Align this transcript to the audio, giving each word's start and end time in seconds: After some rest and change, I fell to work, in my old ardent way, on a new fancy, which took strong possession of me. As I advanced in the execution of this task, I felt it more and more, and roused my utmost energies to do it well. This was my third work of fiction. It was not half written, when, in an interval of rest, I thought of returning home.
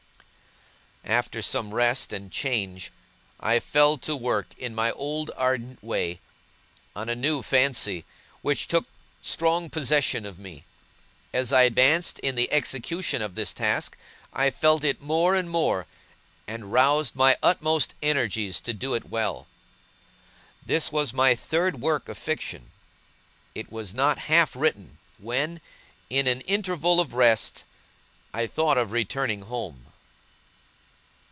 After 1.03 1.41
some 1.41 1.73
rest 1.73 2.13
and 2.13 2.31
change, 2.31 2.91
I 3.39 3.59
fell 3.59 3.97
to 3.97 4.15
work, 4.15 4.53
in 4.57 4.75
my 4.75 4.91
old 4.91 5.29
ardent 5.35 5.83
way, 5.83 6.19
on 6.95 7.09
a 7.09 7.15
new 7.15 7.41
fancy, 7.41 8.05
which 8.41 8.67
took 8.67 8.85
strong 9.21 9.69
possession 9.69 10.25
of 10.27 10.39
me. 10.39 10.63
As 11.33 11.51
I 11.51 11.63
advanced 11.63 12.19
in 12.19 12.35
the 12.35 12.51
execution 12.53 13.21
of 13.21 13.35
this 13.35 13.51
task, 13.53 13.97
I 14.31 14.51
felt 14.51 14.83
it 14.83 15.01
more 15.01 15.35
and 15.35 15.49
more, 15.49 15.85
and 16.47 16.71
roused 16.71 17.15
my 17.15 17.35
utmost 17.43 17.93
energies 18.01 18.61
to 18.61 18.71
do 18.73 18.93
it 18.93 19.09
well. 19.09 19.47
This 20.65 20.91
was 20.91 21.15
my 21.15 21.33
third 21.35 21.81
work 21.81 22.09
of 22.09 22.17
fiction. 22.17 22.69
It 23.53 23.71
was 23.71 23.93
not 23.93 24.17
half 24.29 24.55
written, 24.55 24.97
when, 25.17 25.61
in 26.09 26.25
an 26.27 26.39
interval 26.41 27.01
of 27.01 27.15
rest, 27.15 27.65
I 28.33 28.47
thought 28.47 28.77
of 28.77 28.91
returning 28.91 29.41
home. 29.41 29.87